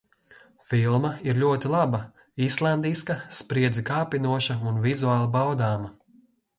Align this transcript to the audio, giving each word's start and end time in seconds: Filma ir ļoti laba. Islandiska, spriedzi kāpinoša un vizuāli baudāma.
Filma 0.69 1.11
ir 1.31 1.37
ļoti 1.43 1.71
laba. 1.75 2.01
Islandiska, 2.47 3.19
spriedzi 3.43 3.87
kāpinoša 3.93 4.61
un 4.73 4.85
vizuāli 4.91 5.33
baudāma. 5.41 5.99